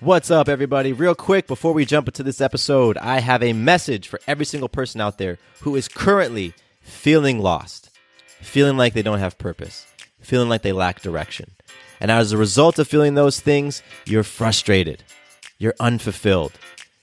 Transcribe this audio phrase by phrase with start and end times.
[0.00, 0.92] What's up, everybody?
[0.92, 4.68] Real quick, before we jump into this episode, I have a message for every single
[4.68, 7.90] person out there who is currently feeling lost,
[8.40, 9.86] feeling like they don't have purpose,
[10.18, 11.52] feeling like they lack direction.
[12.00, 15.04] And as a result of feeling those things, you're frustrated,
[15.58, 16.52] you're unfulfilled.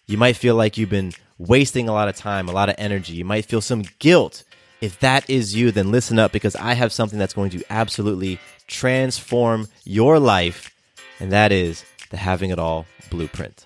[0.06, 3.14] You might feel like you've been wasting a lot of time, a lot of energy.
[3.14, 4.44] You might feel some guilt.
[4.82, 8.38] If that is you, then listen up because I have something that's going to absolutely
[8.68, 10.76] transform your life,
[11.22, 13.66] and that is the Having It All Blueprint.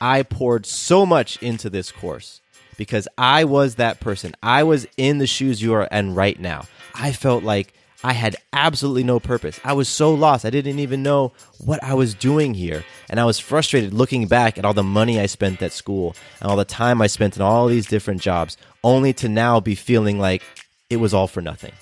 [0.00, 2.40] I poured so much into this course
[2.76, 4.34] because I was that person.
[4.42, 6.66] I was in the shoes you are in right now.
[6.94, 7.72] I felt like
[8.04, 9.58] I had absolutely no purpose.
[9.64, 10.44] I was so lost.
[10.44, 11.32] I didn't even know
[11.64, 12.84] what I was doing here.
[13.08, 16.50] And I was frustrated looking back at all the money I spent at school and
[16.50, 20.18] all the time I spent in all these different jobs, only to now be feeling
[20.18, 20.42] like
[20.90, 21.72] it was all for nothing.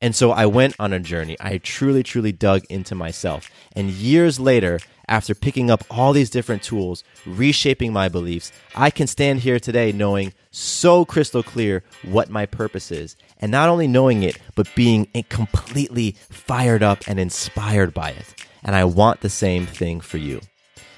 [0.00, 1.36] And so I went on a journey.
[1.40, 3.50] I truly, truly dug into myself.
[3.74, 9.06] And years later, after picking up all these different tools, reshaping my beliefs, I can
[9.06, 13.16] stand here today knowing so crystal clear what my purpose is.
[13.38, 18.34] And not only knowing it, but being completely fired up and inspired by it.
[18.62, 20.40] And I want the same thing for you.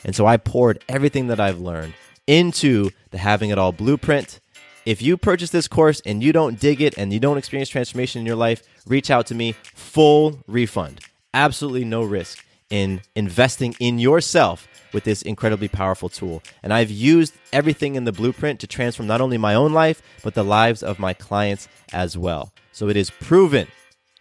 [0.05, 1.95] And so I poured everything that I've learned
[2.27, 4.41] into the Having It All blueprint.
[4.87, 8.21] If you purchase this course and you don't dig it and you don't experience transformation
[8.21, 9.53] in your life, reach out to me.
[9.75, 11.01] Full refund.
[11.35, 16.43] Absolutely no risk in investing in yourself with this incredibly powerful tool.
[16.63, 20.35] And I've used everything in the blueprint to transform not only my own life, but
[20.35, 22.53] the lives of my clients as well.
[22.73, 23.69] So it is proven.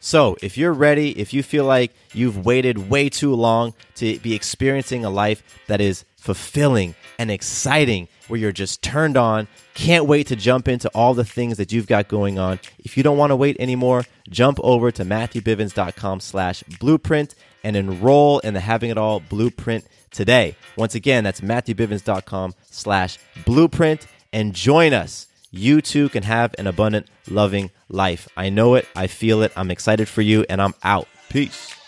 [0.02, 4.34] So if you're ready, if you feel like you've waited way too long to be
[4.34, 10.28] experiencing a life that is fulfilling and exciting, where you're just turned on, can't wait
[10.28, 12.60] to jump into all the things that you've got going on.
[12.80, 18.40] If you don't want to wait anymore, jump over to matthewbivens.com slash blueprint and enroll
[18.40, 20.56] in the Having It All Blueprint today.
[20.76, 25.28] Once again, that's matthewbivens.com slash blueprint and join us.
[25.52, 28.30] You too can have an abundant, loving life.
[28.38, 28.88] I know it.
[28.96, 29.52] I feel it.
[29.56, 31.08] I'm excited for you and I'm out.
[31.30, 31.79] Peace.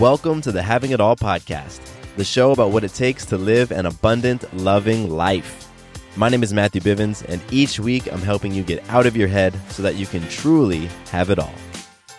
[0.00, 1.78] Welcome to the Having It All podcast,
[2.16, 5.68] the show about what it takes to live an abundant, loving life.
[6.16, 9.28] My name is Matthew Bivens, and each week I'm helping you get out of your
[9.28, 11.52] head so that you can truly have it all.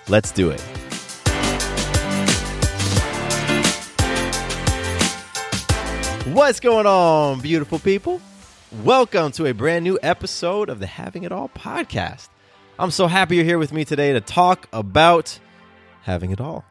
[0.08, 0.62] Let's do it.
[6.36, 8.22] What's going on, beautiful people?
[8.84, 12.30] Welcome to a brand new episode of the Having It All podcast.
[12.78, 15.40] I'm so happy you're here with me today to talk about
[16.04, 16.64] having it all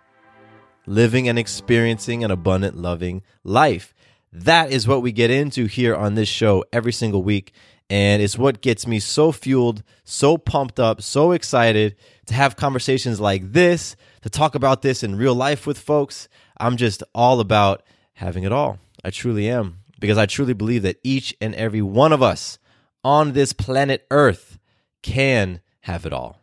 [0.90, 3.94] living and experiencing an abundant, loving life.
[4.32, 7.52] That is what we get into here on this show every single week.
[7.88, 11.94] And it's what gets me so fueled, so pumped up, so excited
[12.26, 16.28] to have conversations like this, to talk about this in real life with folks.
[16.58, 17.84] I'm just all about
[18.14, 18.78] having it all.
[19.04, 19.78] I truly am.
[20.00, 22.58] Because I truly believe that each and every one of us
[23.04, 24.58] on this planet Earth
[25.02, 26.40] can have it all.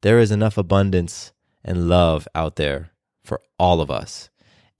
[0.00, 1.32] There is enough abundance
[1.64, 2.92] and love out there
[3.28, 4.30] for all of us.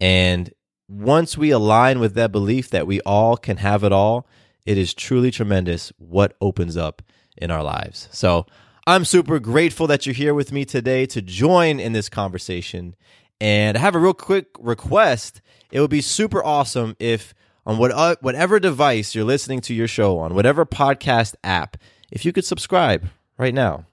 [0.00, 0.52] And
[0.88, 4.26] once we align with that belief that we all can have it all,
[4.64, 7.02] it is truly tremendous what opens up
[7.36, 8.08] in our lives.
[8.10, 8.46] So
[8.86, 12.96] I'm super grateful that you're here with me today to join in this conversation.
[13.40, 15.42] And I have a real quick request.
[15.70, 17.34] It would be super awesome if
[17.66, 21.76] on what, uh, whatever device you're listening to your show on, whatever podcast app,
[22.10, 23.84] if you could subscribe right now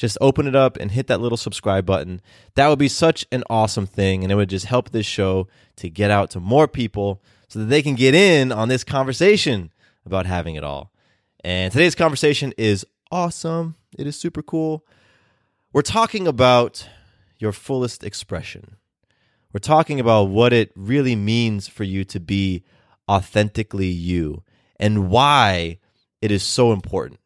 [0.00, 2.22] just open it up and hit that little subscribe button.
[2.54, 4.22] That would be such an awesome thing.
[4.22, 7.66] And it would just help this show to get out to more people so that
[7.66, 9.70] they can get in on this conversation
[10.06, 10.90] about having it all.
[11.44, 13.74] And today's conversation is awesome.
[13.98, 14.86] It is super cool.
[15.74, 16.88] We're talking about
[17.38, 18.76] your fullest expression.
[19.52, 22.64] We're talking about what it really means for you to be
[23.06, 24.44] authentically you
[24.78, 25.78] and why
[26.22, 27.20] it is so important.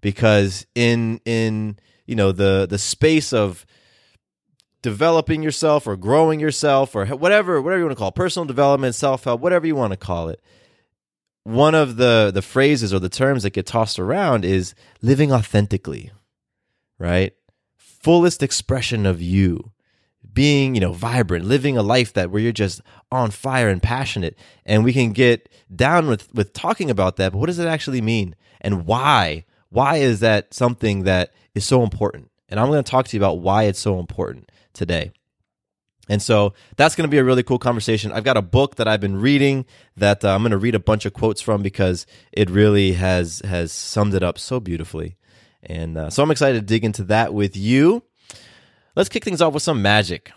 [0.00, 3.66] Because in in you know the the space of
[4.82, 8.94] developing yourself or growing yourself or whatever whatever you want to call it, personal development,
[8.94, 10.40] self help, whatever you want to call it.
[11.44, 16.10] One of the the phrases or the terms that get tossed around is living authentically,
[16.98, 17.32] right?
[17.76, 19.72] Fullest expression of you,
[20.32, 24.36] being you know vibrant, living a life that where you're just on fire and passionate,
[24.66, 27.32] and we can get down with with talking about that.
[27.32, 29.44] But what does it actually mean, and why?
[29.72, 32.30] Why is that something that is so important?
[32.50, 35.12] And I'm going to talk to you about why it's so important today.
[36.10, 38.12] And so that's going to be a really cool conversation.
[38.12, 39.64] I've got a book that I've been reading
[39.96, 43.40] that uh, I'm going to read a bunch of quotes from because it really has
[43.46, 45.16] has summed it up so beautifully.
[45.62, 48.02] And uh, so I'm excited to dig into that with you.
[48.94, 50.32] Let's kick things off with some magic.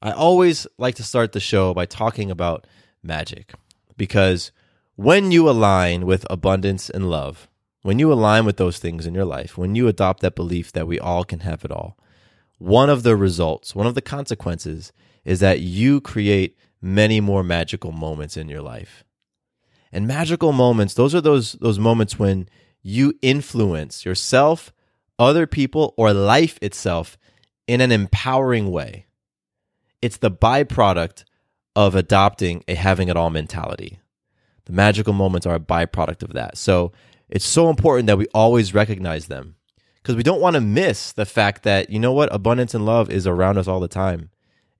[0.00, 2.66] I always like to start the show by talking about
[3.02, 3.52] magic
[3.98, 4.52] because
[4.96, 7.48] when you align with abundance and love,
[7.82, 10.86] when you align with those things in your life, when you adopt that belief that
[10.86, 11.98] we all can have it all,
[12.58, 14.92] one of the results, one of the consequences
[15.24, 19.04] is that you create many more magical moments in your life.
[19.92, 22.48] And magical moments, those are those those moments when
[22.82, 24.72] you influence yourself,
[25.18, 27.18] other people, or life itself
[27.66, 29.06] in an empowering way.
[30.00, 31.24] It's the byproduct
[31.76, 33.98] of adopting a having it all mentality.
[34.64, 36.56] The magical moments are a byproduct of that.
[36.56, 36.92] So
[37.32, 39.56] it's so important that we always recognize them.
[40.02, 42.32] Because we don't want to miss the fact that you know what?
[42.34, 44.30] Abundance and love is around us all the time.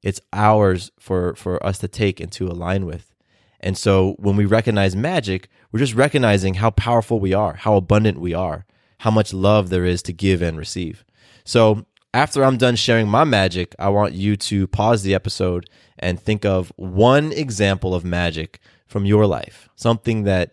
[0.02, 3.14] It's ours for for us to take and to align with.
[3.60, 8.20] And so when we recognize magic we're just recognizing how powerful we are how abundant
[8.20, 8.66] we are
[8.98, 11.04] how much love there is to give and receive.
[11.44, 16.20] So after i'm done sharing my magic i want you to pause the episode and
[16.20, 20.52] think of one example of magic from your life something that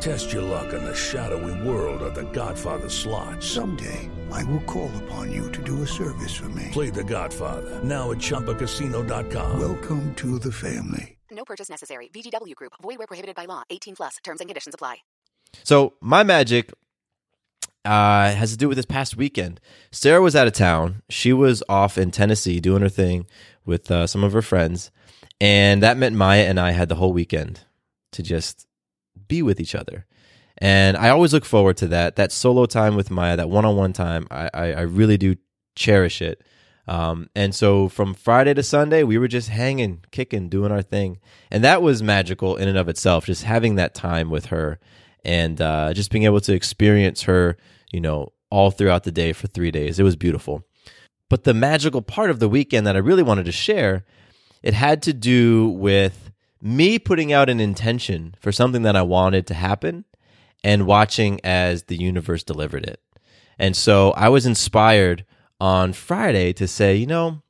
[0.00, 3.42] Test your luck in the shadowy world of The Godfather slot.
[3.42, 6.68] Someday, I will call upon you to do a service for me.
[6.72, 9.60] Play The Godfather now at ChumbaCasino.com.
[9.60, 11.18] Welcome to the family.
[11.30, 12.08] No purchase necessary.
[12.14, 12.72] VGW Group.
[12.80, 13.62] Void where prohibited by law.
[13.70, 14.16] 18 plus.
[14.24, 14.98] Terms and conditions apply.
[15.64, 16.72] So my magic
[17.84, 19.60] uh, has to do with this past weekend.
[19.90, 21.02] Sarah was out of town.
[21.08, 23.26] She was off in Tennessee doing her thing
[23.64, 24.90] with uh, some of her friends,
[25.40, 27.60] and that meant Maya and I had the whole weekend
[28.12, 28.67] to just
[29.26, 30.06] be with each other.
[30.58, 32.16] And I always look forward to that.
[32.16, 34.26] That solo time with Maya, that one-on-one time.
[34.30, 35.36] I, I, I really do
[35.74, 36.42] cherish it.
[36.88, 41.18] Um, and so from Friday to Sunday, we were just hanging, kicking, doing our thing,
[41.50, 43.26] and that was magical in and of itself.
[43.26, 44.80] Just having that time with her,
[45.22, 47.58] and uh, just being able to experience her,
[47.92, 50.00] you know, all throughout the day for three days.
[50.00, 50.64] It was beautiful.
[51.28, 54.06] But the magical part of the weekend that I really wanted to share,
[54.62, 56.27] it had to do with
[56.60, 60.04] me putting out an intention for something that I wanted to happen,
[60.64, 63.00] and watching as the universe delivered it.
[63.58, 65.24] And so I was inspired
[65.60, 67.42] on Friday to say, you know,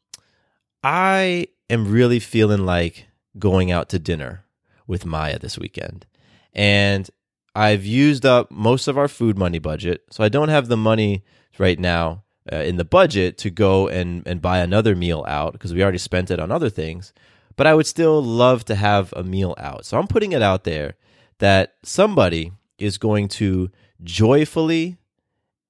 [0.82, 3.06] I am really feeling like
[3.38, 4.44] going out to dinner
[4.86, 6.06] with Maya this weekend.
[6.54, 7.08] And
[7.54, 10.02] I've used up most of our food money budget.
[10.10, 11.24] So I don't have the money
[11.58, 15.74] right now uh, in the budget to go and, and buy another meal out because
[15.74, 17.12] we already spent it on other things.
[17.58, 19.84] But I would still love to have a meal out.
[19.84, 20.94] So I'm putting it out there
[21.38, 23.68] that somebody is going to
[24.04, 24.96] joyfully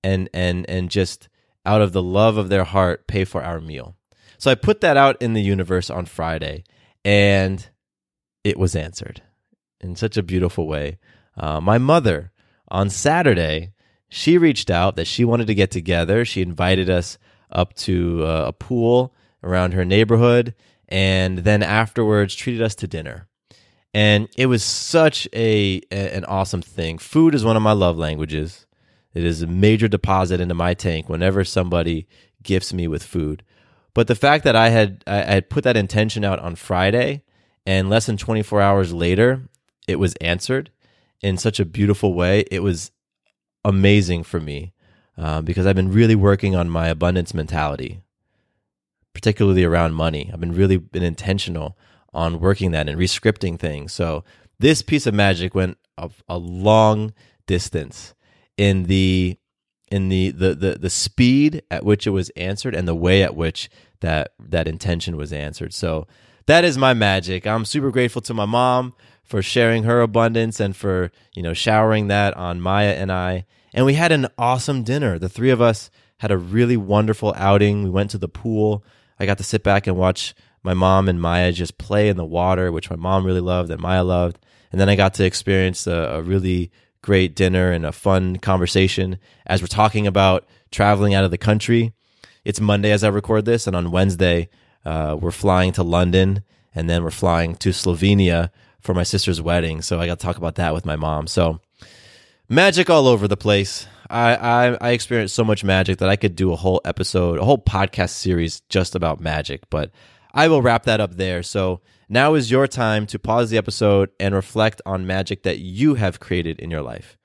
[0.04, 1.30] and and and just
[1.64, 3.96] out of the love of their heart pay for our meal.
[4.36, 6.62] So I put that out in the universe on Friday
[7.06, 7.66] and
[8.44, 9.22] it was answered
[9.80, 10.98] in such a beautiful way.
[11.38, 12.32] Uh, my mother
[12.68, 13.72] on Saturday,
[14.10, 16.26] she reached out that she wanted to get together.
[16.26, 17.16] She invited us
[17.50, 20.54] up to uh, a pool around her neighborhood
[20.88, 23.28] and then afterwards treated us to dinner.
[23.94, 26.98] And it was such a, a an awesome thing.
[26.98, 28.66] Food is one of my love languages.
[29.14, 32.06] It is a major deposit into my tank whenever somebody
[32.42, 33.42] gifts me with food.
[33.94, 37.22] But the fact that I had I had put that intention out on Friday
[37.66, 39.48] and less than 24 hours later
[39.86, 40.70] it was answered
[41.20, 42.92] in such a beautiful way, it was
[43.64, 44.72] amazing for me
[45.16, 48.00] uh, because I've been really working on my abundance mentality,
[49.14, 50.30] particularly around money.
[50.32, 51.76] I've been really been intentional
[52.12, 53.92] on working that and rescripting things.
[53.92, 54.24] So
[54.58, 57.12] this piece of magic went a, a long
[57.46, 58.14] distance
[58.56, 59.38] in the
[59.90, 63.34] in the, the the the speed at which it was answered and the way at
[63.34, 63.68] which
[64.00, 65.72] that that intention was answered.
[65.74, 66.06] So
[66.46, 67.46] that is my magic.
[67.46, 72.08] I'm super grateful to my mom for sharing her abundance and for, you know, showering
[72.08, 73.44] that on Maya and I.
[73.74, 75.18] And we had an awesome dinner.
[75.18, 77.84] The three of us had a really wonderful outing.
[77.84, 78.82] We went to the pool.
[79.18, 82.24] I got to sit back and watch my mom and Maya just play in the
[82.24, 84.38] water, which my mom really loved and Maya loved.
[84.70, 86.70] And then I got to experience a, a really
[87.02, 91.92] great dinner and a fun conversation as we're talking about traveling out of the country.
[92.44, 94.48] It's Monday as I record this, and on Wednesday,
[94.84, 96.42] uh, we're flying to London
[96.74, 99.82] and then we're flying to Slovenia for my sister's wedding.
[99.82, 101.26] So I got to talk about that with my mom.
[101.26, 101.60] So
[102.48, 103.86] magic all over the place.
[104.10, 107.44] I, I, I experienced so much magic that I could do a whole episode, a
[107.44, 109.68] whole podcast series just about magic.
[109.70, 109.90] But
[110.32, 111.42] I will wrap that up there.
[111.42, 115.94] So now is your time to pause the episode and reflect on magic that you
[115.94, 117.16] have created in your life.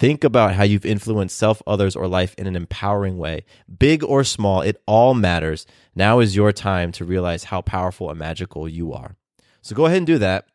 [0.00, 3.44] Think about how you've influenced self, others, or life in an empowering way.
[3.78, 5.66] Big or small, it all matters.
[5.94, 9.16] Now is your time to realize how powerful and magical you are.
[9.60, 10.46] So go ahead and do that.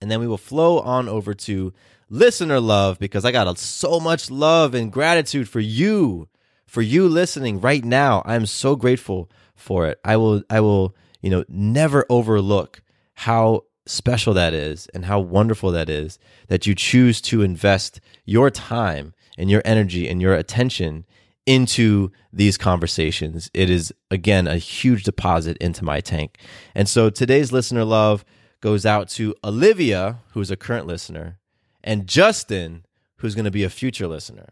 [0.00, 1.72] And then we will flow on over to
[2.08, 6.28] listener love because I got so much love and gratitude for you,
[6.66, 8.22] for you listening right now.
[8.24, 9.98] I am so grateful for it.
[10.04, 10.94] I will, I will
[11.26, 12.82] you know, never overlook
[13.14, 18.50] how special that is and how wonderful that is that you choose to invest your
[18.50, 21.04] time and your energy and your attention
[21.46, 23.50] into these conversations.
[23.54, 26.38] It is, again, a huge deposit into my tank.
[26.74, 28.24] And so today's listener love
[28.60, 31.38] goes out to Olivia, who's a current listener,
[31.86, 32.84] and Justin,
[33.18, 34.48] who's going to be a future listener.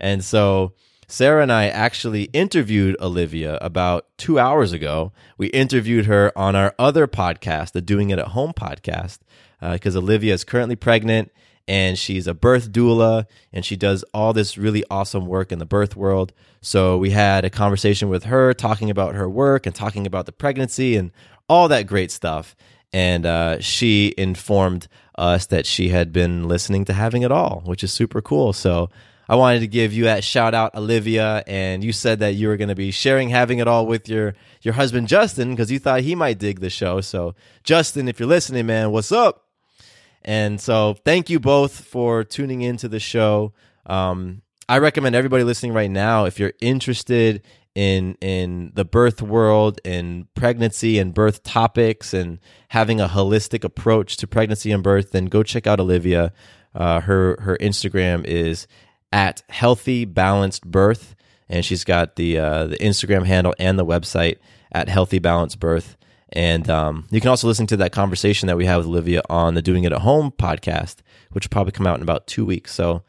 [0.00, 0.72] And so
[1.06, 5.12] Sarah and I actually interviewed Olivia about two hours ago.
[5.36, 9.18] We interviewed her on our other podcast, the Doing It at Home podcast,
[9.60, 11.30] because uh, Olivia is currently pregnant
[11.68, 15.66] and she's a birth doula and she does all this really awesome work in the
[15.66, 16.32] birth world.
[16.60, 20.32] So we had a conversation with her talking about her work and talking about the
[20.32, 21.12] pregnancy and
[21.48, 22.56] all that great stuff.
[22.92, 27.82] And uh, she informed us that she had been listening to Having It All, which
[27.82, 28.52] is super cool.
[28.52, 28.90] So
[29.28, 32.56] I wanted to give you that shout out, Olivia, and you said that you were
[32.56, 36.00] going to be sharing having it all with your your husband Justin because you thought
[36.00, 37.00] he might dig the show.
[37.00, 37.34] So,
[37.64, 39.46] Justin, if you're listening, man, what's up?
[40.22, 43.52] And so, thank you both for tuning into the show.
[43.86, 47.42] Um, I recommend everybody listening right now, if you're interested
[47.74, 52.38] in in the birth world and pregnancy and birth topics and
[52.68, 56.32] having a holistic approach to pregnancy and birth, then go check out Olivia.
[56.74, 58.66] Uh, her her Instagram is
[59.12, 61.14] at Healthy Balanced Birth,
[61.48, 64.36] and she's got the uh, the Instagram handle and the website
[64.72, 65.96] at Healthy Balanced Birth.
[66.34, 69.52] And um, you can also listen to that conversation that we had with Olivia on
[69.52, 70.96] the Doing It at Home podcast,
[71.32, 72.72] which will probably come out in about two weeks.
[72.74, 73.02] So,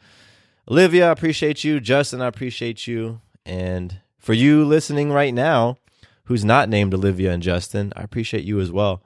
[0.69, 1.79] Olivia, I appreciate you.
[1.79, 3.21] Justin, I appreciate you.
[3.45, 5.77] And for you listening right now,
[6.23, 9.03] who's not named Olivia and Justin, I appreciate you as well.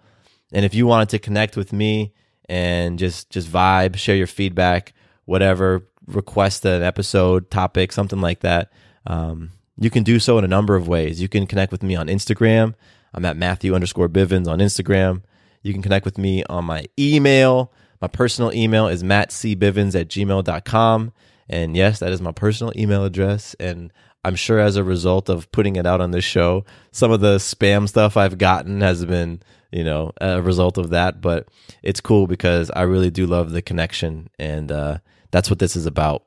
[0.53, 2.13] And if you wanted to connect with me
[2.47, 4.93] and just just vibe, share your feedback,
[5.25, 8.71] whatever, request an episode topic, something like that,
[9.07, 11.19] um, you can do so in a number of ways.
[11.19, 12.75] You can connect with me on Instagram.
[13.11, 15.23] I'm at Matthew underscore Bivens on Instagram.
[15.63, 17.73] You can connect with me on my email.
[17.99, 21.11] My personal email is mattcbivens at gmail.com.
[21.49, 23.55] And yes, that is my personal email address.
[23.59, 23.91] And
[24.23, 27.37] I'm sure as a result of putting it out on this show, some of the
[27.37, 31.21] spam stuff I've gotten has been, you know, a result of that.
[31.21, 31.47] But
[31.83, 34.29] it's cool because I really do love the connection.
[34.37, 34.97] And, uh,
[35.31, 36.23] that's what this is about.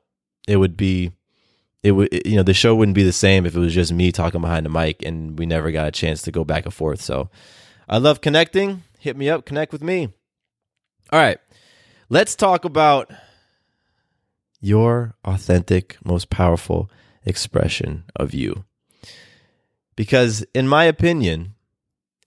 [0.47, 1.11] It would be,
[1.83, 4.11] it would, you know, the show wouldn't be the same if it was just me
[4.11, 7.01] talking behind the mic and we never got a chance to go back and forth.
[7.01, 7.29] So
[7.89, 8.83] I love connecting.
[8.99, 10.09] Hit me up, connect with me.
[11.11, 11.39] All right.
[12.09, 13.11] Let's talk about
[14.59, 16.89] your authentic, most powerful
[17.25, 18.65] expression of you.
[19.95, 21.55] Because, in my opinion,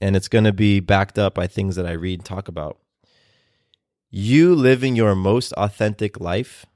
[0.00, 2.78] and it's going to be backed up by things that I read and talk about,
[4.10, 6.66] you living your most authentic life,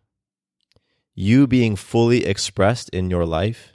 [1.15, 3.73] you being fully expressed in your life,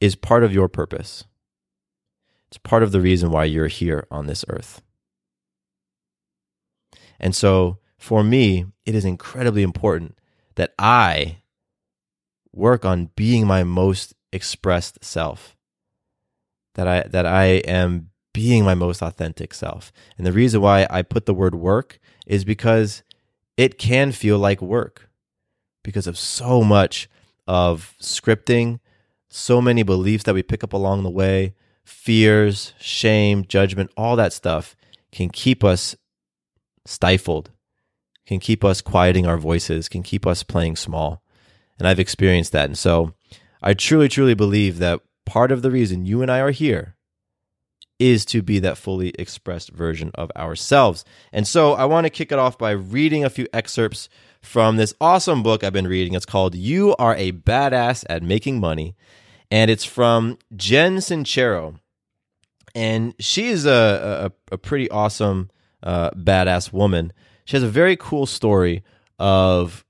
[0.00, 1.24] is part of your purpose.
[2.48, 4.82] It's part of the reason why you're here on this earth.
[7.18, 10.18] And so for me, it is incredibly important
[10.56, 11.38] that I
[12.56, 15.56] work on being my most expressed self.
[16.74, 19.92] That I that I am being my most authentic self.
[20.18, 23.02] And the reason why I put the word work is because
[23.56, 25.08] it can feel like work
[25.82, 27.08] because of so much
[27.46, 28.80] of scripting,
[29.30, 34.32] so many beliefs that we pick up along the way, fears, shame, judgment, all that
[34.32, 34.76] stuff
[35.12, 35.96] can keep us
[36.84, 37.52] stifled,
[38.26, 41.22] can keep us quieting our voices, can keep us playing small.
[41.78, 42.66] And I've experienced that.
[42.66, 43.14] And so
[43.62, 46.96] I truly, truly believe that part of the reason you and I are here
[47.98, 51.04] is to be that fully expressed version of ourselves.
[51.32, 54.08] And so I want to kick it off by reading a few excerpts
[54.42, 56.14] from this awesome book I've been reading.
[56.14, 58.94] It's called You Are a Badass at Making Money.
[59.50, 61.78] And it's from Jen Sincero.
[62.74, 65.50] And she is a, a, a pretty awesome,
[65.82, 67.12] uh, badass woman.
[67.46, 68.84] She has a very cool story
[69.18, 69.84] of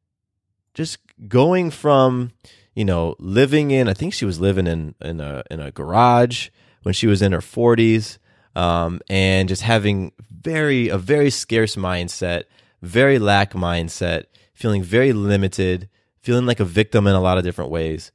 [0.75, 2.33] just going from,
[2.75, 6.51] you know, living in, I think she was living in, in, a, in a garage
[6.83, 8.19] when she was in her 40s
[8.55, 12.45] um, and just having very a very scarce mindset
[12.83, 15.89] very lack mindset feeling very limited
[16.21, 18.11] feeling like a victim in a lot of different ways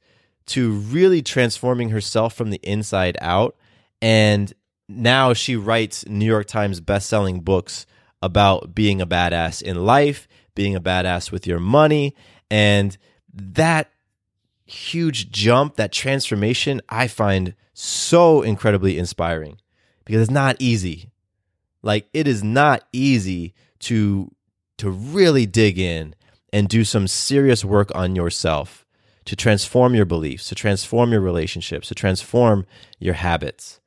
[0.46, 3.56] to really transforming herself from the inside out.
[4.00, 4.52] And
[4.88, 7.86] now she writes new york times best-selling books
[8.20, 12.14] about being a badass in life being a badass with your money
[12.52, 12.98] and
[13.32, 13.90] that
[14.66, 19.56] huge jump, that transformation, I find so incredibly inspiring
[20.04, 21.10] because it's not easy.
[21.82, 24.30] Like it is not easy to
[24.76, 26.14] to really dig in
[26.52, 28.84] and do some serious work on yourself
[29.24, 32.66] to transform your beliefs, to transform your relationships, to transform
[32.98, 33.80] your habits.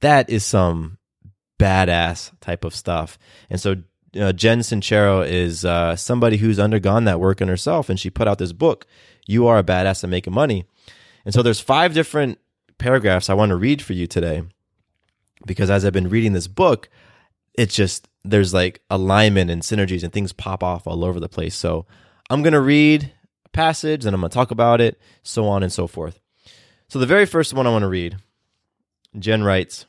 [0.00, 0.98] That is some
[1.60, 3.16] badass type of stuff.
[3.48, 3.76] And so
[4.18, 8.28] uh, Jen Sincero is uh, somebody who's undergone that work in herself, and she put
[8.28, 8.86] out this book
[9.28, 10.64] you are a badass at making money.
[11.24, 12.38] And so there's five different
[12.78, 14.42] paragraphs I want to read for you today
[15.46, 16.88] because as I've been reading this book,
[17.54, 21.54] it's just there's like alignment and synergies and things pop off all over the place.
[21.54, 21.86] So
[22.30, 23.12] I'm going to read
[23.44, 26.18] a passage and I'm going to talk about it, so on and so forth.
[26.88, 28.16] So the very first one I want to read,
[29.18, 29.84] Jen writes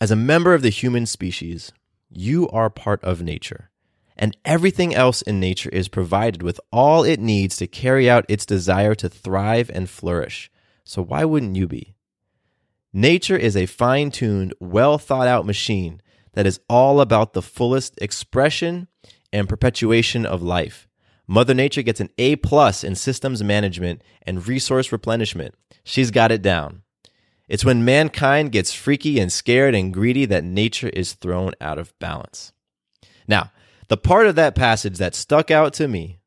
[0.00, 1.72] As a member of the human species,
[2.08, 3.70] you are part of nature
[4.16, 8.46] and everything else in nature is provided with all it needs to carry out its
[8.46, 10.50] desire to thrive and flourish.
[10.84, 11.94] So why wouldn't you be?
[12.92, 16.00] Nature is a fine tuned, well thought out machine
[16.32, 18.88] that is all about the fullest expression
[19.32, 20.88] and perpetuation of life.
[21.26, 25.54] Mother Nature gets an A plus in systems management and resource replenishment.
[25.84, 26.82] She's got it down.
[27.48, 31.96] It's when mankind gets freaky and scared and greedy that nature is thrown out of
[31.98, 32.52] balance.
[33.28, 33.52] Now,
[33.88, 36.18] the part of that passage that stuck out to me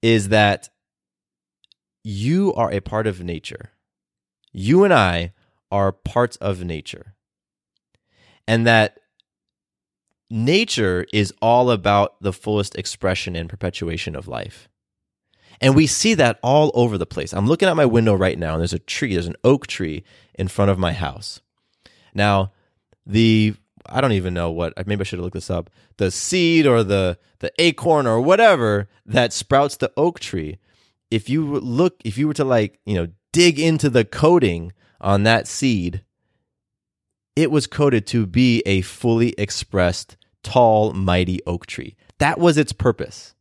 [0.00, 0.70] is that
[2.02, 3.72] you are a part of nature.
[4.52, 5.34] You and I
[5.70, 7.14] are parts of nature.
[8.48, 8.98] And that
[10.30, 14.68] nature is all about the fullest expression and perpetuation of life.
[15.60, 17.32] And we see that all over the place.
[17.34, 20.04] I'm looking at my window right now, and there's a tree, there's an oak tree
[20.34, 21.40] in front of my house.
[22.14, 22.52] Now,
[23.06, 23.54] the
[23.86, 24.74] I don't even know what.
[24.86, 25.70] Maybe I should have looked this up.
[25.96, 30.58] The seed or the the acorn or whatever that sprouts the oak tree.
[31.10, 35.22] If you look, if you were to like you know dig into the coding on
[35.24, 36.04] that seed,
[37.36, 41.96] it was coded to be a fully expressed, tall, mighty oak tree.
[42.18, 43.34] That was its purpose.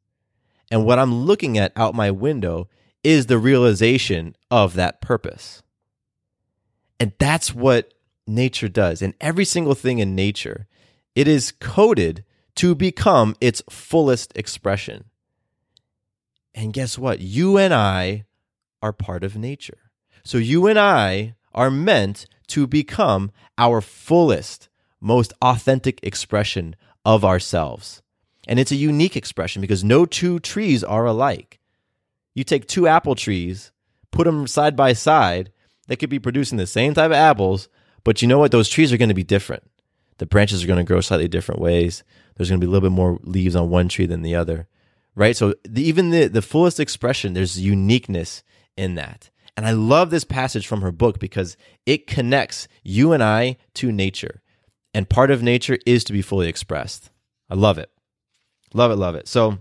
[0.71, 2.67] And what I'm looking at out my window
[3.03, 5.63] is the realization of that purpose.
[6.99, 7.93] And that's what
[8.27, 9.01] nature does.
[9.01, 10.67] And every single thing in nature,
[11.15, 12.23] it is coded
[12.55, 15.05] to become its fullest expression.
[16.53, 17.19] And guess what?
[17.19, 18.25] You and I
[18.82, 19.91] are part of nature.
[20.23, 28.01] So you and I are meant to become our fullest, most authentic expression of ourselves.
[28.49, 31.59] And it's a unique expression because no two trees are alike.
[32.33, 33.71] You take two apple trees,
[34.12, 35.51] put them side by side,
[35.88, 37.69] they could be producing the same type of apples,
[38.03, 38.51] but you know what?
[38.51, 39.69] Those trees are going to be different.
[40.17, 42.03] The branches are going to grow slightly different ways.
[42.35, 44.67] There's going to be a little bit more leaves on one tree than the other,
[45.13, 45.38] right?
[45.38, 48.43] So the, even the, the fullest expression, there's uniqueness
[48.75, 49.29] in that.
[49.55, 53.91] And I love this passage from her book because it connects you and I to
[53.91, 54.41] nature.
[54.91, 57.12] And part of nature is to be fully expressed.
[57.47, 57.91] I love it.
[58.73, 59.27] Love it, love it.
[59.27, 59.60] So,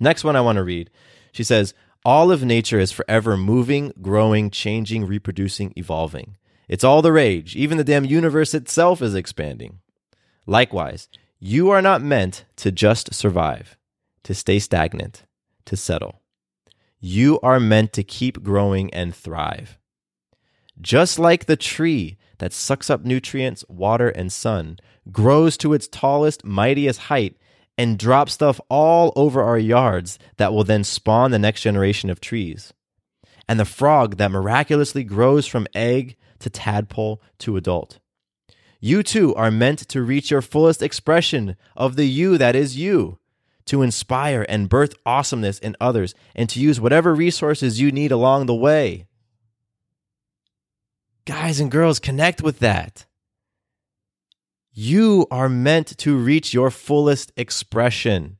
[0.00, 0.90] next one I want to read.
[1.32, 1.74] She says,
[2.04, 6.36] All of nature is forever moving, growing, changing, reproducing, evolving.
[6.68, 7.56] It's all the rage.
[7.56, 9.80] Even the damn universe itself is expanding.
[10.46, 11.08] Likewise,
[11.40, 13.76] You are not meant to just survive,
[14.24, 15.24] to stay stagnant,
[15.66, 16.20] to settle.
[17.00, 19.78] You are meant to keep growing and thrive.
[20.80, 24.78] Just like the tree that sucks up nutrients, water, and sun,
[25.12, 27.36] grows to its tallest, mightiest height,
[27.78, 32.20] and drop stuff all over our yards that will then spawn the next generation of
[32.20, 32.74] trees.
[33.48, 38.00] And the frog that miraculously grows from egg to tadpole to adult.
[38.80, 43.18] You too are meant to reach your fullest expression of the you that is you,
[43.66, 48.46] to inspire and birth awesomeness in others, and to use whatever resources you need along
[48.46, 49.06] the way.
[51.24, 53.04] Guys and girls, connect with that.
[54.80, 58.38] You are meant to reach your fullest expression.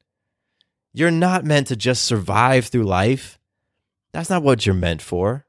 [0.94, 3.40] You're not meant to just survive through life.
[4.12, 5.46] That's not what you're meant for.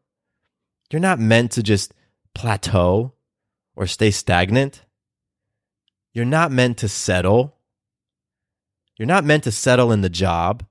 [0.92, 1.94] You're not meant to just
[2.34, 3.14] plateau
[3.76, 4.84] or stay stagnant.
[6.12, 7.56] You're not meant to settle.
[8.98, 10.66] You're not meant to settle in the job,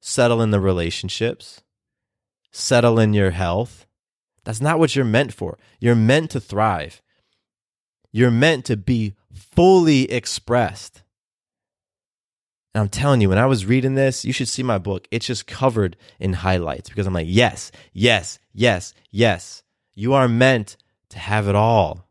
[0.00, 1.60] settle in the relationships,
[2.50, 3.86] settle in your health.
[4.44, 5.58] That's not what you're meant for.
[5.80, 7.02] You're meant to thrive.
[8.10, 11.02] You're meant to be fully expressed.
[12.74, 15.06] And I'm telling you, when I was reading this, you should see my book.
[15.10, 19.62] It's just covered in highlights because I'm like, yes, yes, yes, yes.
[19.94, 20.76] You are meant
[21.10, 22.08] to have it all.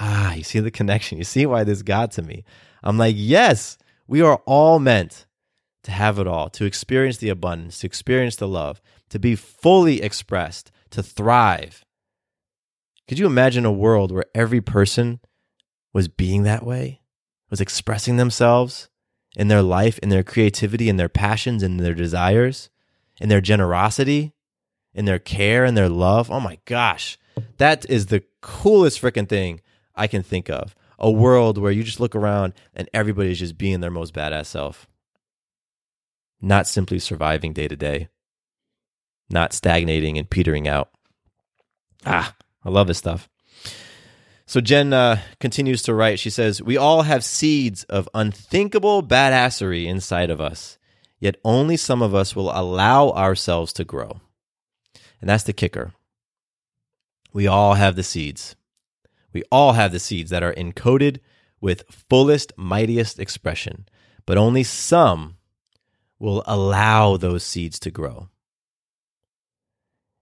[0.00, 1.18] Ah, you see the connection.
[1.18, 2.44] You see why this got to me.
[2.82, 5.26] I'm like, yes, we are all meant
[5.84, 10.00] to have it all, to experience the abundance, to experience the love, to be fully
[10.00, 11.84] expressed, to thrive.
[13.06, 15.20] Could you imagine a world where every person
[15.92, 17.00] was being that way,
[17.50, 18.88] was expressing themselves
[19.36, 22.70] in their life, in their creativity, in their passions, in their desires,
[23.20, 24.32] in their generosity,
[24.94, 26.30] in their care, and their love?
[26.30, 27.18] Oh my gosh,
[27.58, 29.60] that is the coolest freaking thing
[29.94, 30.74] I can think of.
[30.98, 34.86] A world where you just look around and everybody's just being their most badass self.
[36.40, 38.08] Not simply surviving day to day,
[39.30, 40.90] not stagnating and petering out.
[42.04, 43.28] Ah, I love this stuff.
[44.52, 46.18] So Jen uh, continues to write.
[46.18, 50.76] She says, We all have seeds of unthinkable badassery inside of us,
[51.18, 54.20] yet only some of us will allow ourselves to grow.
[55.22, 55.94] And that's the kicker.
[57.32, 58.54] We all have the seeds.
[59.32, 61.20] We all have the seeds that are encoded
[61.62, 63.88] with fullest, mightiest expression,
[64.26, 65.38] but only some
[66.18, 68.28] will allow those seeds to grow.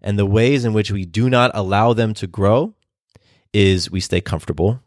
[0.00, 2.76] And the ways in which we do not allow them to grow
[3.52, 4.80] is we stay comfortable,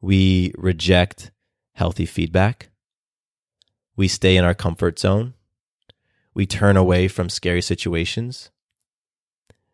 [0.00, 1.30] we reject
[1.72, 2.70] healthy feedback,
[3.96, 5.34] we stay in our comfort zone,
[6.34, 8.50] we turn away from scary situations,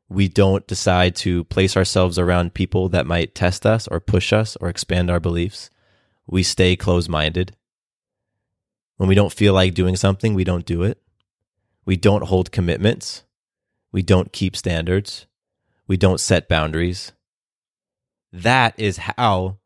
[0.09, 4.57] we don't decide to place ourselves around people that might test us or push us
[4.57, 5.71] or expand our beliefs.
[6.27, 7.57] We stay closed minded.
[8.97, 11.01] When we don't feel like doing something, we don't do it.
[11.85, 13.25] We don't hold commitments.
[13.93, 15.27] We don't keep standards.
[15.87, 17.13] We don't set boundaries.
[18.35, 19.59] That is how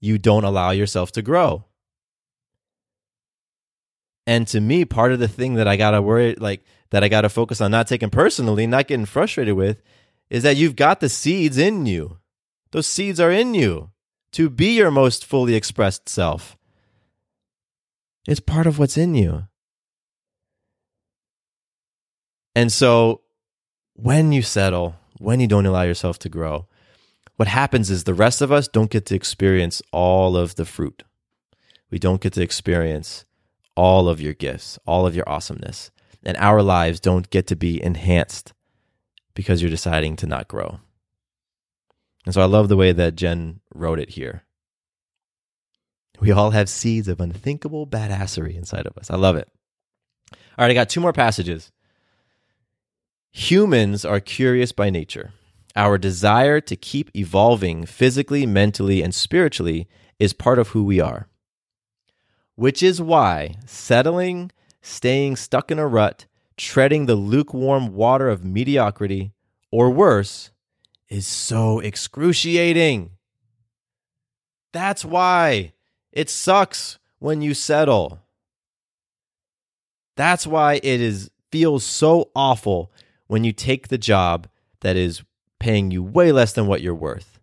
[0.00, 1.66] you don't allow yourself to grow.
[4.26, 7.08] And to me, part of the thing that I got to worry, like, that I
[7.08, 9.82] got to focus on not taking personally, not getting frustrated with,
[10.30, 12.16] is that you've got the seeds in you.
[12.70, 13.90] Those seeds are in you
[14.32, 16.56] to be your most fully expressed self.
[18.26, 19.48] It's part of what's in you.
[22.54, 23.20] And so
[23.92, 26.68] when you settle, when you don't allow yourself to grow,
[27.38, 31.02] what happens is the rest of us don't get to experience all of the fruit.
[31.90, 33.24] We don't get to experience
[33.74, 35.90] all of your gifts, all of your awesomeness
[36.24, 38.52] and our lives don't get to be enhanced
[39.34, 40.80] because you're deciding to not grow.
[42.26, 44.44] And so I love the way that Jen wrote it here.
[46.20, 49.10] We all have seeds of unthinkable badassery inside of us.
[49.10, 49.48] I love it.
[50.32, 51.70] All right, I got two more passages.
[53.30, 55.32] Humans are curious by nature.
[55.78, 59.86] Our desire to keep evolving physically, mentally, and spiritually
[60.18, 61.28] is part of who we are.
[62.56, 64.50] Which is why settling
[64.82, 69.30] staying stuck in a rut, treading the lukewarm water of mediocrity,
[69.70, 70.50] or worse,
[71.08, 73.12] is so excruciating.
[74.72, 75.74] That's why
[76.10, 78.18] it sucks when you settle.
[80.16, 82.92] That's why it is feels so awful
[83.28, 84.48] when you take the job
[84.80, 85.22] that is
[85.60, 87.38] paying you way less than what you're worth.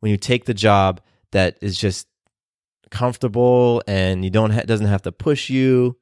[0.00, 2.06] When you take the job that is just
[2.90, 5.96] comfortable and you don't ha- doesn't have to push you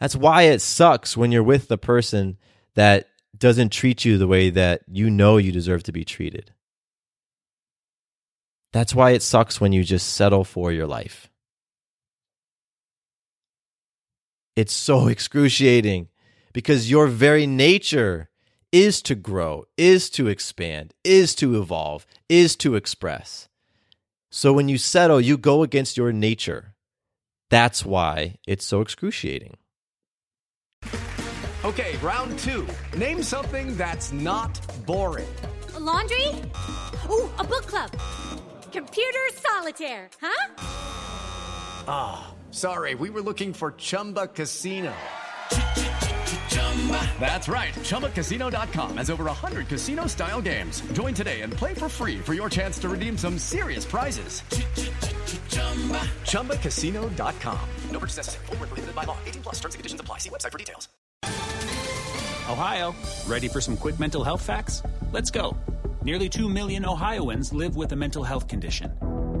[0.00, 2.36] that's why it sucks when you're with the person
[2.74, 6.52] that doesn't treat you the way that you know you deserve to be treated.
[8.72, 11.30] That's why it sucks when you just settle for your life.
[14.54, 16.08] It's so excruciating
[16.52, 18.28] because your very nature
[18.76, 23.48] is to grow, is to expand, is to evolve, is to express.
[24.30, 26.74] So when you settle, you go against your nature.
[27.48, 29.56] That's why it's so excruciating.
[31.64, 32.66] Okay, round two.
[32.94, 35.34] Name something that's not boring.
[35.74, 36.28] A laundry?
[37.08, 37.90] Ooh, a book club.
[38.72, 40.54] Computer solitaire, huh?
[41.88, 44.92] Ah, oh, sorry, we were looking for Chumba Casino.
[47.18, 47.74] That's right.
[47.74, 50.82] ChumbaCasino.com has over 100 casino style games.
[50.92, 54.42] Join today and play for free for your chance to redeem some serious prizes.
[56.22, 57.68] ChumbaCasino.com.
[57.90, 58.46] No purchase necessary.
[58.46, 59.18] Full prohibited by law.
[59.26, 60.18] 18 plus terms and conditions apply.
[60.18, 60.88] See website for details.
[62.48, 62.94] Ohio,
[63.26, 64.80] ready for some quick mental health facts?
[65.10, 65.56] Let's go.
[66.04, 68.92] Nearly 2 million Ohioans live with a mental health condition.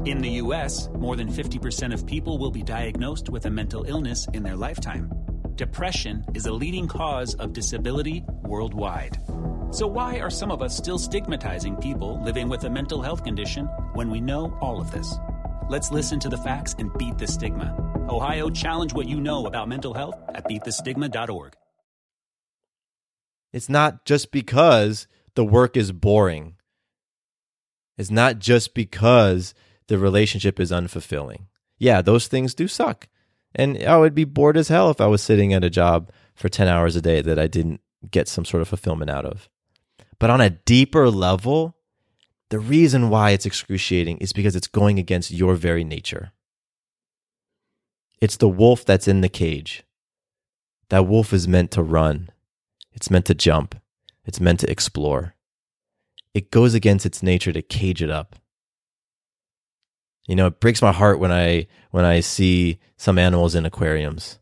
[0.04, 4.26] In the U.S., more than 50% of people will be diagnosed with a mental illness
[4.32, 5.12] in their lifetime
[5.56, 9.18] depression is a leading cause of disability worldwide.
[9.70, 13.66] So, why are some of us still stigmatizing people living with a mental health condition
[13.94, 15.14] when we know all of this?
[15.68, 17.74] Let's listen to the facts and beat the stigma.
[18.08, 21.54] Ohio, challenge what you know about mental health at beatthestigma.org.
[23.52, 26.56] It's not just because the work is boring,
[27.98, 29.54] it's not just because
[29.88, 31.46] the relationship is unfulfilling.
[31.78, 33.08] Yeah, those things do suck.
[33.56, 36.10] And oh, I would be bored as hell if I was sitting at a job
[36.34, 39.48] for 10 hours a day that I didn't get some sort of fulfillment out of.
[40.18, 41.74] But on a deeper level,
[42.50, 46.32] the reason why it's excruciating is because it's going against your very nature.
[48.20, 49.82] It's the wolf that's in the cage.
[50.90, 52.30] That wolf is meant to run,
[52.92, 53.74] it's meant to jump,
[54.24, 55.34] it's meant to explore.
[56.32, 58.36] It goes against its nature to cage it up.
[60.26, 64.38] You know, it breaks my heart when I when I see some animals in aquariums.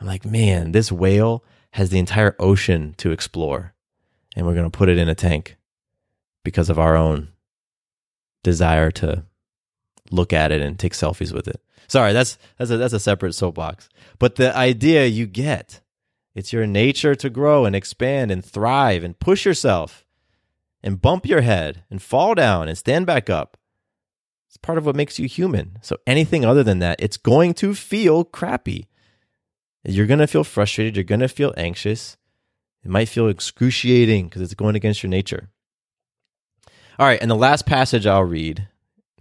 [0.00, 3.74] I'm like, man, this whale has the entire ocean to explore,
[4.34, 5.56] and we're going to put it in a tank
[6.44, 7.28] because of our own
[8.42, 9.24] desire to
[10.10, 11.60] look at it and take selfies with it.
[11.86, 13.88] Sorry, that's that's a that's a separate soapbox.
[14.18, 15.80] But the idea you get,
[16.34, 20.04] it's your nature to grow and expand and thrive and push yourself
[20.82, 23.56] and bump your head and fall down and stand back up
[24.48, 25.78] it's part of what makes you human.
[25.82, 28.88] So anything other than that, it's going to feel crappy.
[29.84, 30.96] You're going to feel frustrated.
[30.96, 32.16] You're going to feel anxious.
[32.82, 35.50] It might feel excruciating because it's going against your nature.
[36.98, 37.20] All right.
[37.20, 38.68] And the last passage I'll read,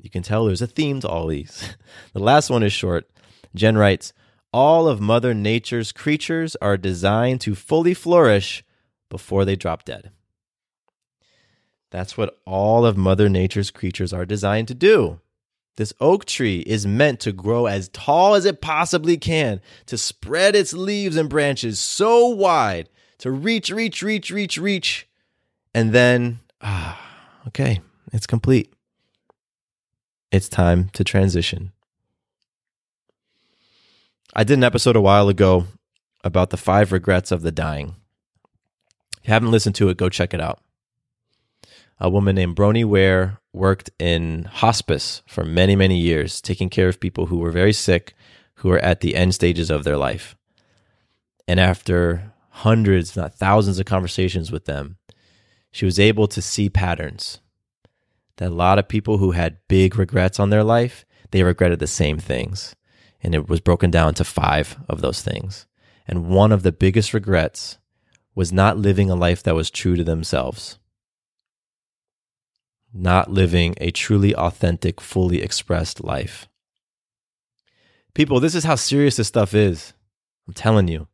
[0.02, 1.76] you can tell there's a theme to all these.
[2.14, 3.10] the last one is short.
[3.54, 4.14] Jen writes
[4.54, 8.64] All of Mother Nature's creatures are designed to fully flourish
[9.10, 10.12] before they drop dead.
[11.90, 15.20] That's what all of Mother Nature's creatures are designed to do.
[15.78, 20.56] This oak tree is meant to grow as tall as it possibly can, to spread
[20.56, 25.08] its leaves and branches so wide, to reach, reach, reach, reach, reach.
[25.74, 27.00] And then, ah,
[27.48, 27.80] okay,
[28.12, 28.74] it's complete.
[30.32, 31.72] It's time to transition.
[34.34, 35.68] I did an episode a while ago
[36.24, 37.96] about the five regrets of the dying.
[39.22, 40.60] If you haven't listened to it, go check it out
[42.00, 47.00] a woman named Bronnie Ware worked in hospice for many, many years, taking care of
[47.00, 48.14] people who were very sick,
[48.56, 50.36] who were at the end stages of their life.
[51.48, 54.98] And after hundreds, not thousands of conversations with them,
[55.72, 57.40] she was able to see patterns
[58.38, 61.88] that a lot of people who had big regrets on their life, they regretted the
[61.88, 62.76] same things.
[63.24, 65.66] And it was broken down to five of those things.
[66.08, 67.80] And one of the biggest regrets
[68.36, 70.78] was not living a life that was true to themselves
[72.94, 76.48] not living a truly authentic, fully expressed life.
[78.14, 79.94] People, this is how serious this stuff is.
[80.48, 81.08] I'm telling you.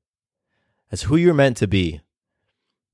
[0.90, 2.02] That's who you're meant to be.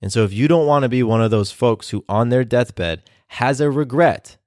[0.01, 2.43] And so if you don't want to be one of those folks who on their
[2.43, 4.37] deathbed has a regret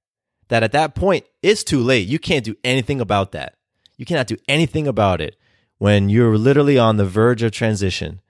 [0.48, 2.08] that at that point it's too late.
[2.08, 3.56] You can't do anything about that.
[3.96, 5.36] You cannot do anything about it
[5.78, 8.20] when you're literally on the verge of transition.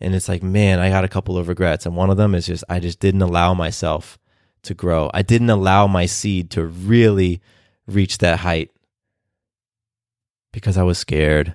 [0.00, 1.86] And it's like, man, I got a couple of regrets.
[1.86, 4.18] And one of them is just, I just didn't allow myself
[4.64, 5.10] to grow.
[5.14, 7.40] I didn't allow my seed to really
[7.86, 8.70] reach that height
[10.52, 11.54] because I was scared,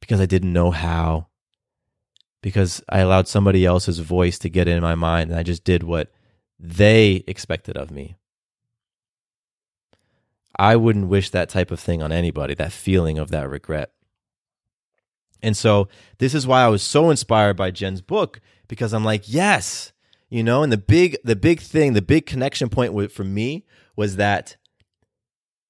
[0.00, 1.28] because I didn't know how,
[2.42, 5.82] because I allowed somebody else's voice to get in my mind and I just did
[5.82, 6.12] what
[6.58, 8.16] they expected of me.
[10.58, 13.92] I wouldn't wish that type of thing on anybody, that feeling of that regret.
[15.42, 15.88] And so,
[16.18, 19.92] this is why I was so inspired by Jen's book because I'm like, yes,
[20.28, 23.64] you know and the big the big thing the big connection point for me
[23.96, 24.56] was that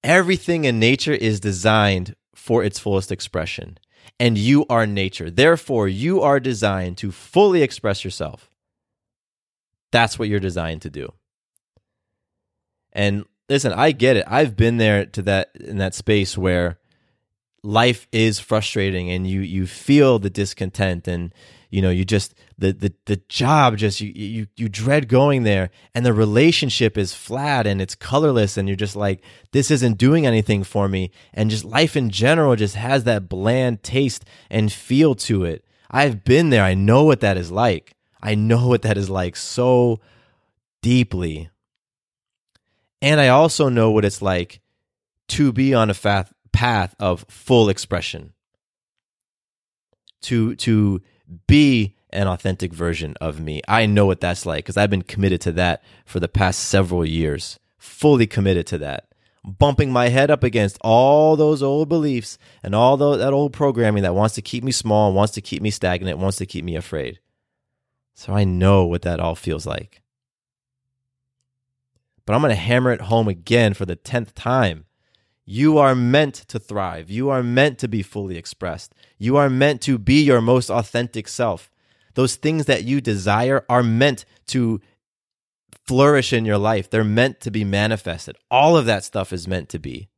[0.07, 3.77] Everything in nature is designed for its fullest expression,
[4.21, 5.33] and you are nature.
[5.33, 8.49] Therefore, you are designed to fully express yourself.
[9.91, 11.13] That's what you're designed to do.
[12.93, 14.25] And listen, I get it.
[14.29, 16.79] I've been there to that in that space where
[17.65, 21.35] life is frustrating and you you feel the discontent and
[21.77, 25.69] you know you just the the the job just you you you dread going there
[25.95, 30.27] and the relationship is flat and it's colorless and you're just like this isn't doing
[30.27, 31.11] anything for me.
[31.35, 35.67] And just life in general just has that bland taste and feel to it.
[35.91, 36.65] I've been there.
[36.65, 37.95] I know what that is like.
[38.23, 40.01] I know what that is like so
[40.81, 41.51] deeply.
[43.03, 44.61] And i also know what it's like
[45.29, 48.33] to be on a path path of full expression.
[50.23, 51.03] To to
[51.47, 53.61] be an authentic version of me.
[53.69, 57.05] I know what that's like because I've been committed to that for the past several
[57.05, 59.09] years, fully committed to that.
[59.45, 64.15] Bumping my head up against all those old beliefs and all that old programming that
[64.15, 67.21] wants to keep me small, wants to keep me stagnant, wants to keep me afraid.
[68.15, 70.03] So I know what that all feels like.
[72.25, 74.87] But I'm going to hammer it home again for the 10th time.
[75.47, 77.09] You are meant to thrive.
[77.09, 78.93] You are meant to be fully expressed.
[79.17, 81.71] You are meant to be your most authentic self.
[82.15, 84.81] Those things that you desire are meant to
[85.87, 86.91] flourish in your life.
[86.91, 88.37] They're meant to be manifested.
[88.51, 90.09] All of that stuff is meant to be.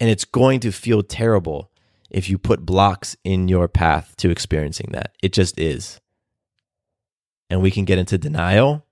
[0.00, 1.70] And it's going to feel terrible
[2.10, 5.12] if you put blocks in your path to experiencing that.
[5.22, 6.00] It just is.
[7.48, 8.84] And we can get into denial.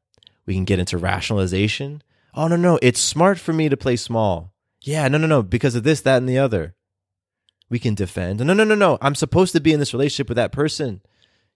[0.46, 2.02] We can get into rationalization
[2.34, 4.52] oh no no it's smart for me to play small.
[4.82, 6.74] Yeah no no no because of this that and the other.
[7.70, 8.40] We can defend.
[8.40, 11.00] No no no no i'm supposed to be in this relationship with that person.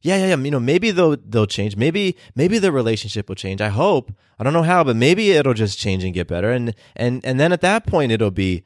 [0.01, 1.77] Yeah yeah yeah you know maybe they'll they'll change.
[1.77, 3.61] Maybe maybe the relationship will change.
[3.61, 4.13] I hope.
[4.39, 6.51] I don't know how but maybe it'll just change and get better.
[6.51, 8.65] And and and then at that point it'll be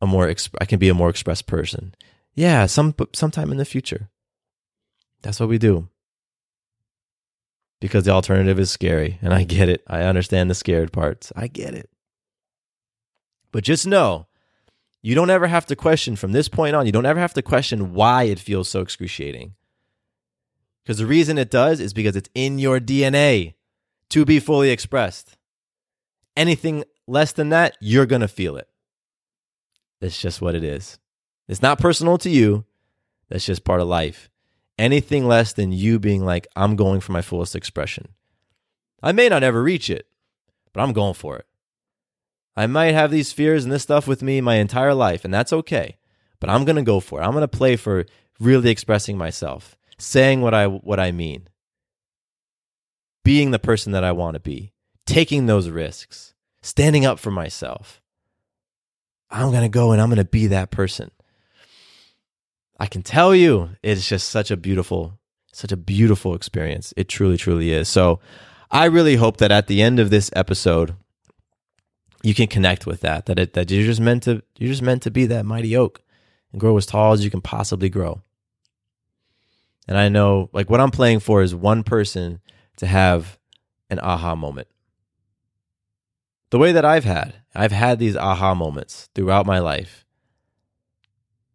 [0.00, 1.94] a more exp- i can be a more expressed person.
[2.34, 4.10] Yeah some sometime in the future.
[5.22, 5.88] That's what we do
[7.80, 9.18] because the alternative is scary.
[9.22, 9.82] And I get it.
[9.86, 11.32] I understand the scared parts.
[11.36, 11.90] I get it.
[13.52, 14.26] But just know
[15.02, 17.42] you don't ever have to question from this point on, you don't ever have to
[17.42, 19.54] question why it feels so excruciating.
[20.82, 23.54] Because the reason it does is because it's in your DNA
[24.10, 25.36] to be fully expressed.
[26.36, 28.68] Anything less than that, you're going to feel it.
[30.00, 30.98] It's just what it is.
[31.46, 32.64] It's not personal to you.
[33.28, 34.27] That's just part of life
[34.78, 38.08] anything less than you being like, I'm going for my fullest expression.
[39.02, 40.06] I may not ever reach it,
[40.72, 41.46] but I'm going for it.
[42.56, 45.52] I might have these fears and this stuff with me my entire life, and that's
[45.52, 45.96] okay.
[46.40, 47.24] But I'm going to go for it.
[47.24, 48.06] I'm going to play for
[48.40, 51.48] really expressing myself, saying what I what I mean,
[53.24, 54.72] being the person that I want to be,
[55.06, 58.00] taking those risks, standing up for myself.
[59.30, 61.10] I'm going to go and I'm going to be that person.
[62.78, 65.18] I can tell you, it's just such a beautiful,
[65.52, 66.94] such a beautiful experience.
[66.96, 67.88] It truly, truly is.
[67.88, 68.20] So
[68.70, 70.94] I really hope that at the end of this episode,
[72.22, 73.26] you can connect with that.
[73.26, 76.02] That it, that you're just meant to you're just meant to be that mighty oak
[76.52, 78.22] and grow as tall as you can possibly grow.
[79.86, 82.40] And I know like what I'm playing for is one person
[82.76, 83.38] to have
[83.90, 84.68] an aha moment.
[86.50, 90.04] The way that I've had, I've had these aha moments throughout my life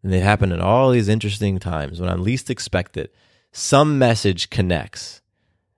[0.03, 3.09] and they happen at all these interesting times when I'm least expected.
[3.53, 5.21] Some message connects.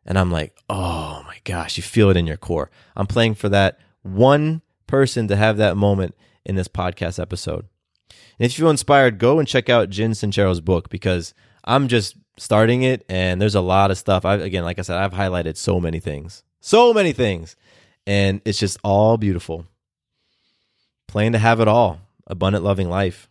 [0.06, 2.70] And I'm like, oh my gosh, you feel it in your core.
[2.96, 7.66] I'm playing for that one person to have that moment in this podcast episode.
[8.40, 11.34] And if you feel inspired, go and check out Jen Sincero's book because
[11.64, 14.26] I'm just starting it and there's a lot of stuff.
[14.26, 16.44] I again, like I said, I've highlighted so many things.
[16.62, 17.56] So many things.
[18.08, 19.66] And it's just all beautiful.
[21.08, 22.00] Plan to have it all.
[22.28, 23.30] Abundant loving life.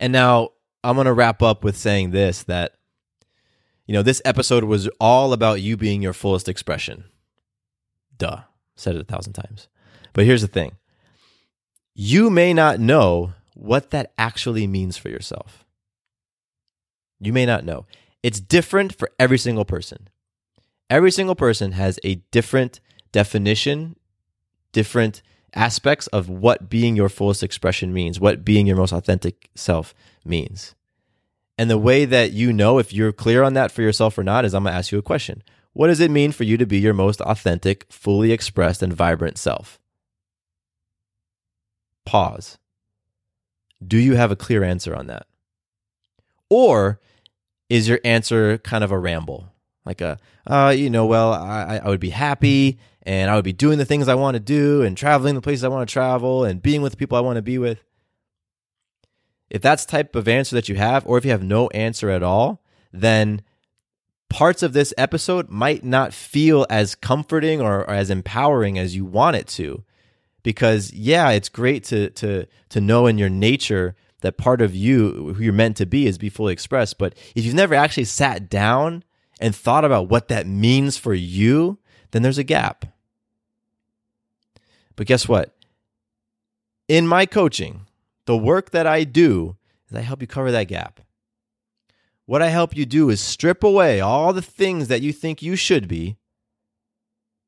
[0.00, 0.48] And now
[0.82, 2.72] I'm going to wrap up with saying this that,
[3.86, 7.04] you know, this episode was all about you being your fullest expression.
[8.16, 8.40] Duh.
[8.76, 9.68] Said it a thousand times.
[10.14, 10.72] But here's the thing
[11.94, 15.66] you may not know what that actually means for yourself.
[17.20, 17.84] You may not know.
[18.22, 20.08] It's different for every single person.
[20.88, 22.80] Every single person has a different
[23.12, 23.96] definition,
[24.72, 25.20] different
[25.54, 29.94] aspects of what being your fullest expression means, what being your most authentic self
[30.24, 30.74] means.
[31.58, 34.44] And the way that you know if you're clear on that for yourself or not
[34.44, 35.42] is I'm going to ask you a question.
[35.72, 39.38] What does it mean for you to be your most authentic, fully expressed, and vibrant
[39.38, 39.78] self?
[42.04, 42.58] Pause.
[43.86, 45.26] Do you have a clear answer on that?
[46.48, 47.00] Or
[47.68, 49.52] is your answer kind of a ramble?
[49.84, 53.52] Like a, uh, you know, well, I, I would be happy and I would be
[53.52, 56.44] doing the things I want to do and traveling the places I want to travel
[56.44, 57.82] and being with the people I want to be with.
[59.48, 62.22] If that's type of answer that you have, or if you have no answer at
[62.22, 63.42] all, then
[64.28, 69.04] parts of this episode might not feel as comforting or, or as empowering as you
[69.04, 69.82] want it to.
[70.42, 75.34] Because yeah, it's great to to to know in your nature that part of you
[75.34, 76.96] who you're meant to be is be fully expressed.
[76.96, 79.04] But if you've never actually sat down
[79.40, 81.78] and thought about what that means for you,
[82.10, 82.86] then there's a gap.
[84.96, 85.54] But guess what?
[86.88, 87.86] In my coaching,
[88.26, 89.56] the work that I do
[89.88, 91.00] is I help you cover that gap.
[92.26, 95.56] What I help you do is strip away all the things that you think you
[95.56, 96.16] should be,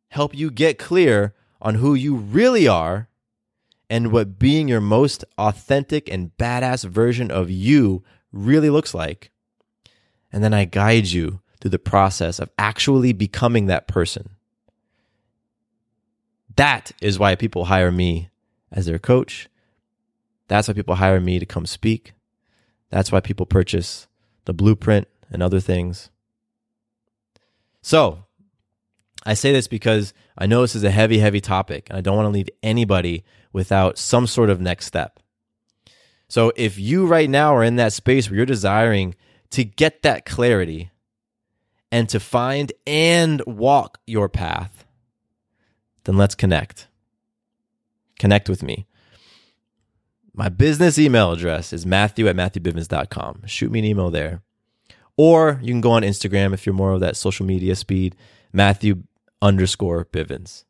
[0.08, 3.08] help you get clear on who you really are
[3.88, 8.02] and what being your most authentic and badass version of you
[8.32, 9.30] really looks like.
[10.32, 14.30] And then I guide you through the process of actually becoming that person.
[16.56, 18.30] That is why people hire me
[18.70, 19.48] as their coach.
[20.48, 22.12] That's why people hire me to come speak.
[22.90, 24.06] That's why people purchase
[24.44, 26.10] the blueprint and other things.
[27.80, 28.24] So,
[29.24, 32.16] I say this because I know this is a heavy, heavy topic, and I don't
[32.16, 35.20] want to leave anybody without some sort of next step.
[36.28, 39.14] So, if you right now are in that space where you're desiring
[39.50, 40.90] to get that clarity
[41.90, 44.84] and to find and walk your path,
[46.04, 46.88] then let's connect.
[48.18, 48.86] Connect with me.
[50.34, 53.42] My business email address is matthew at matthewbivens.com.
[53.46, 54.42] Shoot me an email there.
[55.16, 58.16] Or you can go on Instagram if you're more of that social media speed,
[58.52, 59.02] Matthew
[59.42, 60.64] underscore Bivens.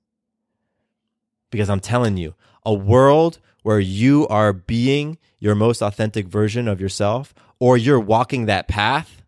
[1.51, 6.81] Because I'm telling you, a world where you are being your most authentic version of
[6.81, 9.23] yourself, or you're walking that path,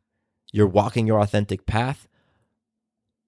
[0.53, 2.09] you're walking your authentic path,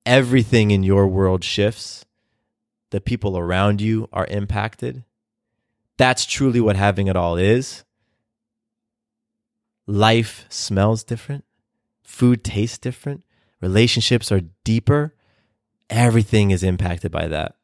[0.05, 2.06] everything in your world shifts.
[2.91, 5.05] The people around you are impacted
[5.97, 7.85] that's truly what having it all is.
[9.87, 11.45] Life smells different,
[12.03, 13.25] food tastes different,
[13.61, 15.15] relationships are deeper.
[15.89, 17.55] Everything is impacted by that.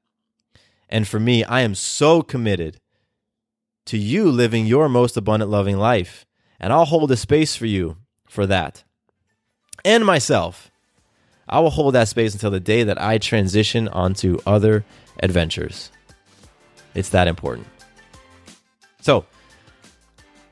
[0.89, 2.79] And for me, I am so committed
[3.87, 6.25] to you living your most abundant, loving life.
[6.61, 7.97] And I'll hold a space for you
[8.29, 8.85] for that.
[9.85, 10.71] And myself.
[11.49, 14.85] I will hold that space until the day that I transition onto other
[15.21, 15.91] adventures.
[16.95, 17.67] It's that important.
[19.01, 19.25] So,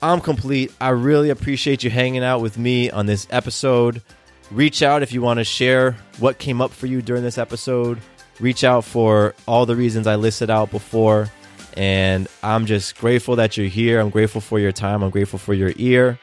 [0.03, 0.73] I'm complete.
[0.81, 4.03] I really appreciate you hanging out with me on this episode.
[4.51, 7.99] Reach out if you want to share what came up for you during this episode.
[8.41, 11.31] Reach out for all the reasons I listed out before.
[11.77, 14.01] And I'm just grateful that you're here.
[14.01, 15.03] I'm grateful for your time.
[15.03, 16.19] I'm grateful for your ear.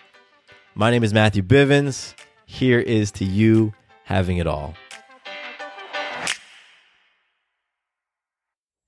[0.76, 2.16] My name is Matthew Bivens.
[2.46, 3.74] Here is to you
[4.04, 4.74] having it all.